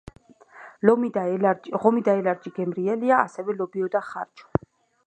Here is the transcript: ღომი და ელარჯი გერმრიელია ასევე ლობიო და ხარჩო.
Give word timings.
ღომი 0.89 1.11
და 1.17 1.25
ელარჯი 2.21 2.53
გერმრიელია 2.57 3.21
ასევე 3.29 3.57
ლობიო 3.61 3.93
და 3.99 4.05
ხარჩო. 4.11 4.69